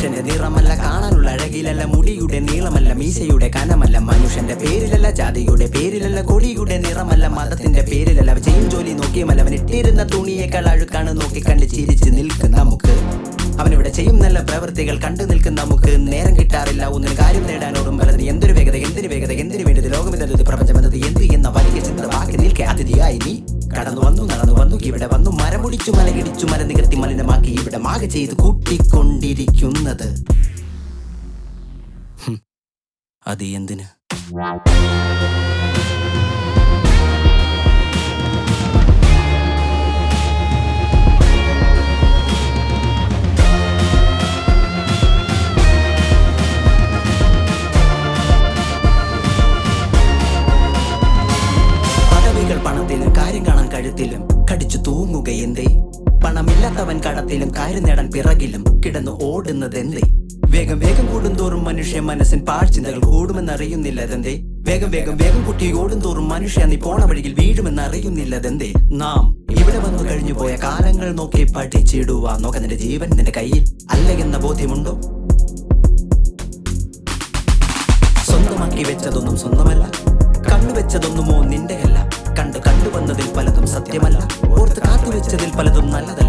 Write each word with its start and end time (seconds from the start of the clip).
കണ്ണിന്റെ 0.00 0.22
നിറമല്ല 0.28 0.72
കാണാനുള്ള 0.80 1.28
അഴകിലല്ല 1.34 1.82
മുടിയുടെ 1.92 2.38
നീളമല്ല 2.40 2.90
മീശയുടെ 3.00 3.48
കനമല്ല 3.56 3.96
മനുഷ്യന്റെ 4.08 4.56
പേരിലല്ല 4.62 5.08
ജാതിയുടെ 5.18 5.66
പേരിലല്ല 5.74 6.20
കൊടിയുടെ 6.28 6.76
നിറമല്ല 6.84 7.26
മതത്തിന്റെ 7.36 7.82
പേരിലല്ല. 7.88 8.16
ചെയ്യും 8.46 8.66
ജോലി 8.72 8.92
നോക്കിയുമല്ല 9.00 9.42
അവൻ 9.44 9.54
ഇട്ടിരുന്ന 9.58 10.02
തുണിയേക്കാൾ 10.12 10.66
അഴുക്കാണ് 10.72 11.12
നോക്കി 11.18 11.40
കണ്ട് 11.48 11.66
ചിരിച്ച് 11.74 12.10
നിൽക്കുന്ന 12.16 12.54
നമുക്ക് 12.58 12.94
അവനിവിടെ 13.60 13.90
ചെയ്യും 13.90 14.16
നല്ല 14.20 14.38
പ്രവൃത്തികൾ 14.48 14.96
കണ്ടു 15.04 15.24
നിൽക്കുന്ന 15.30 15.58
നമുക്ക് 15.62 15.92
നേരം 16.08 16.34
കിട്ടാറില്ല 16.38 16.77
മരമുടിച്ചു 25.68 25.92
മലകിടിച്ചു 25.96 26.44
മല 26.50 26.62
നികത്തി 26.68 26.96
മലിനമാക്കി 27.00 27.50
ഇവിടെ 27.60 27.78
മാക 27.86 28.02
ചെയ്ത് 28.14 28.34
കൂട്ടിക്കൊണ്ടിരിക്കുന്നത്. 28.42 30.06
അത് 33.26 33.44
എന്തിന്? 33.58 33.86
പണമില്ലാത്തവൻ 56.78 56.98
കടത്തിലും 57.06 57.50
കാര്യം 57.56 57.84
നേടാൻ 57.84 58.06
പിറകിലും 58.14 58.62
കിടന്നു 58.82 59.12
ഓടുന്നത് 59.22 59.76
എന്തേ 59.78 60.02
വേഗം 60.52 60.78
വേഗം 60.78 61.06
കൂടുന്തോറും 61.12 61.64
മനുഷ്യ 61.64 62.00
മനസ്സിൻ 62.08 62.40
പാഴ്ചിന്തകൾ 62.48 63.00
കൂടുമെന്നറിയുന്നില്ലതെന്തേ? 63.06 64.34
വേഗം 64.66 64.90
വേഗം 64.90 65.16
വേഗം 65.16 65.40
കുട്ടി 65.46 65.66
തോറും 66.04 66.26
മനുഷ്യ 66.28 66.64
നീ 66.64 66.76
പോണ 66.76 67.00
വഴിയിൽ 67.04 67.32
വീഴുമെന്നറിയുന്നില്ലതെന്തേ? 67.40 68.68
നാം 69.02 69.24
ഇവിടെ 69.60 69.78
വന്നു 69.78 70.02
കഴിഞ്ഞു 70.10 70.32
പോയ 70.32 70.52
കാലങ്ങൾ 70.64 71.08
നോക്കി 71.12 71.42
പഠിച്ചിടുവാ. 71.56 72.34
നോക്ക 72.44 72.56
നിന്റെ 72.56 72.78
ജീവൻ 72.84 73.10
നിന്റെ 73.10 73.32
കയ്യിൽ 73.36 73.64
അല്ല 73.92 74.08
എന്ന 74.24 74.38
ബോധ്യമുണ്ടോ? 74.46 74.94
സ്വന്തമാക്കി 78.28 78.84
വെച്ചതൊന്നും 78.90 79.36
സ്വന്തമല്ല. 79.36 79.84
കണ്ണുവെച്ചതൊന്നുമോ 80.48 81.38
നിന്റെയല്ല. 81.52 81.98
കണ്ടു 82.38 82.58
കണ്ടുവന്നതിൽ 82.66 83.28
പലതും 83.36 83.66
സത്യമല്ല. 83.66 84.18
ഓർത്ത് 84.60 84.80
കാത്തുവെച്ചതിൽ 84.86 85.50
പലതും 85.58 85.88
നല്ലതല്ല. 85.96 86.27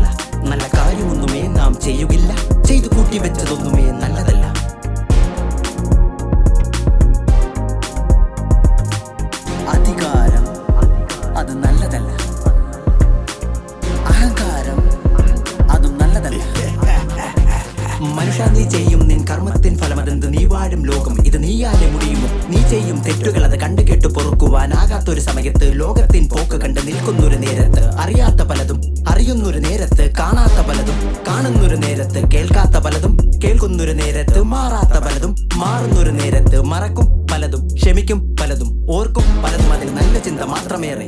മനുഷ്യ 18.39 18.59
നീ 18.59 18.69
ചെയ്യും 18.69 19.07
നിൻ 19.07 19.25
കർമ്മത്തിൻ 19.27 19.77
ഫലമതെന്ത്? 19.77 20.27
നീ 20.33 20.45
വാഴും 20.45 20.81
ലോകം 20.85 21.25
ഇത് 21.25 21.43
നീയാലെ 21.43 21.87
മുടിയുമോ 21.91 22.27
നീ 22.49 22.59
ചെയ്യും 22.69 22.97
തെറ്റുകൾ 23.03 23.43
അത് 23.43 23.59
കണ്ടു 23.59 23.81
കേട്ടു 23.81 24.07
പൊറുക്കുവാനാകാത്തൊരു 24.07 25.19
സമയത്ത് 25.19 25.79
ലോകത്തിൻ 25.79 26.29
പോക്ക് 26.29 26.61
കണ്ട് 26.61 26.79
നിൽക്കുന്നൊരു 26.87 27.35
നേരത്ത് 27.35 27.83
അറിയാത്ത 28.03 28.41
പലതും 28.41 28.79
അറിയുന്നൊരു 29.09 29.59
നേരത്ത് 29.59 30.13
കാണാത്ത 30.19 30.59
പലതും 30.69 30.97
കാണുന്നൊരു 31.27 31.75
നേരത്ത് 31.75 32.31
കേൾക്കാത്ത 32.31 32.77
പലതും 32.77 33.13
കേൾക്കുന്നൊരു 33.43 33.91
നേരത്ത് 33.91 34.41
മാറാത്ത 34.43 34.95
പലതും 35.05 35.35
മാറുന്നൊരു 35.55 36.11
നേരത്ത് 36.11 36.61
മറക്കും 36.61 37.27
പലതും 37.31 37.67
ക്ഷമിക്കും 37.75 38.35
പലതും 38.41 38.69
ഓർക്കും 38.91 39.27
പലതും. 39.43 39.73
അതിൽ 39.73 39.89
നല്ല 39.93 40.19
ചിന്ത 40.19 40.41
മാത്രമേറെ. 40.41 41.07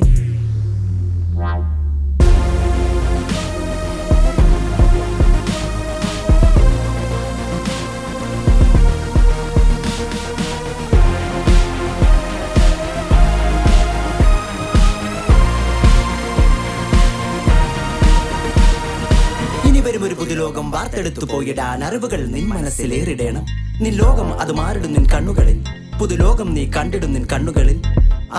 വരും 19.92 20.04
ഒരു 20.08 20.16
പുതുലോകം 20.20 20.66
വാർത്തെടുത്തു 20.74 21.26
പോയിടാൻ 21.32 21.80
അറിവുകൾ 21.88 22.22
നിൻ 22.34 22.44
മനസ്സിലേറിടേണം 22.52 23.46
നിൻ 23.82 23.94
ലോകം 24.02 24.30
അത് 24.42 24.52
മാറിടും 24.60 24.92
നിൻ 24.96 25.06
കണ്ണുകളിൽ. 25.14 25.58
പുതുലോകം 26.00 26.50
നീ 26.58 26.64
കണ്ടിടും 26.76 27.12
നിൻ 27.16 27.24
കണ്ണുകളിൽ. 27.32 27.78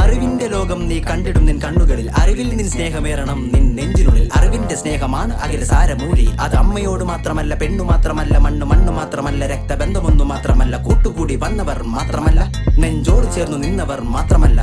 അറിവിന്റെ 0.02 0.46
ലോകം 0.54 0.80
നീ 0.90 0.98
കണ്ടിടും 1.08 1.44
നിൻ 1.48 1.58
കണ്ണുകളിൽ. 1.64 2.06
അറിവിൽ 2.20 2.48
നിൻ 2.58 2.68
സ്നേഹമേറണം 2.74 3.40
നിൻ 3.54 3.66
നെഞ്ചിനുള്ളിൽ. 3.78 4.26
അറിവിന്റെ 4.38 4.76
സ്നേഹമാണ് 4.82 5.34
അഖില 5.44 5.64
സാരമൂലി. 5.72 6.26
അത് 6.44 6.56
അമ്മയോട് 6.62 7.04
മാത്രമല്ല 7.12 7.54
പെണ്ണു 7.62 7.84
മാത്രമല്ല 7.90 8.34
മണ്ണ് 8.46 8.68
മണ്ണ് 8.72 8.94
മാത്രമല്ല 9.00 9.42
രക്തബന്ധമൊന്നു 9.54 10.26
മാത്രമല്ല 10.32 10.76
കൂട്ടുകൂടി 10.86 11.36
വന്നവർ 11.44 11.80
മാത്രമല്ല 11.96 12.40
നെഞ്ചോട് 12.84 13.28
ചേർന്നു 13.36 13.60
നിന്നവർ 13.66 14.00
മാത്രമല്ല 14.16 14.62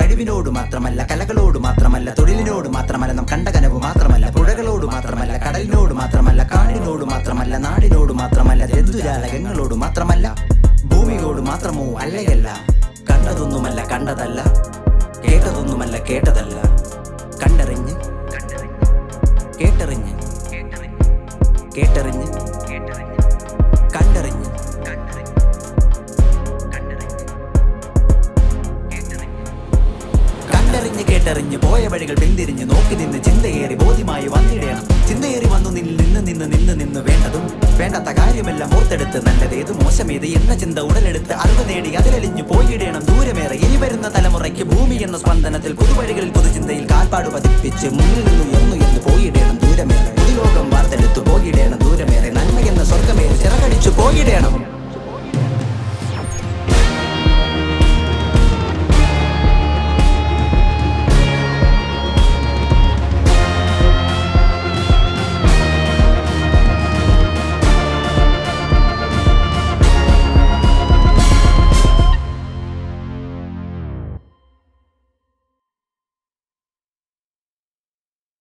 കഴിവിനോട് 0.00 0.48
മാത്രമല്ല 0.56 1.00
കലകളോട് 1.10 1.45
മാത്രമല്ല 9.86 10.26
ഭൂമിയോട് 10.90 11.40
മാത്രമോ 11.48 11.84
അല്ലയല്ല 12.02 12.48
കണ്ടതൊന്നുമല്ല 13.10 13.80
കണ്ടതല്ല 13.92 14.40
കേട്ടതൊന്നുമല്ല 15.24 15.96
കേട്ടതല്ല. 16.08 16.56
കണ്ടറിഞ്ഞ് 17.42 17.94
കേട്ടറിഞ്ഞ് 19.60 20.12
കേട്ടറിഞ്ഞ് 21.76 22.28
കണ്ടറിഞ്ഞ്. 23.94 24.48
കണ്ടറിഞ്ഞ് 30.52 31.04
കേട്ടറിഞ്ഞ് 31.10 31.58
പോയ 31.66 31.86
വഴികൾ 31.94 32.18
പിന്തിരിഞ്ഞ് 32.22 32.66
നോക്കി 32.72 32.96
നിന്ന് 33.02 33.20
ചിന്തയേറി 33.28 33.78
ബോധ്യമായി 33.84 34.28
വന്നിടണം. 34.36 34.84
ചിന്തയേറി 35.08 35.48
വന്നു 35.48 35.70
നിന്ന് 35.72 36.20
നിന്ന് 36.28 36.46
നിന്ന് 36.52 36.74
നിന്ന് 36.80 37.00
വേണ്ടതും 37.00 37.44
വേണ്ടാത്ത 37.78 38.10
കാര്യമെല്ലാം 38.18 38.70
ഓർത്തെടുത്ത് 38.76 39.18
നല്ലതേത് 39.26 39.72
മോശമേത് 39.80 40.26
എന്ന 40.30 40.52
ചിന്ത 40.54 40.78
ഉടലെടുത്ത് 40.88 41.34
അറിവ് 41.34 41.64
നേടി 41.68 41.90
അതിലലിഞ്ഞു 41.96 42.44
പോയിടേണം 42.44 43.04
ദൂരമേറെ 43.06 43.58
ഇനി 43.66 43.76
വരുന്ന 43.76 44.08
തലമുറയ്ക്ക് 44.16 44.66
ഭൂമി 44.66 44.98
എന്ന 45.02 45.18
സ്പന്ദനത്തിൽ 45.18 45.74
പുതുവഴികളിൽ 45.74 46.32
പുതുചിന്തയിൽ 46.32 46.86
കാൽപ്പാട് 46.92 47.28
പതിപ്പിച്ച് 47.28 47.90
മുന്നിൽ 47.96 48.26